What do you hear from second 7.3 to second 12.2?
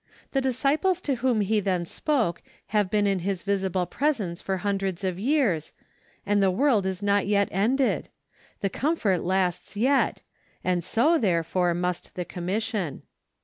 ended; the comfort lasts yet, and so, therefore, must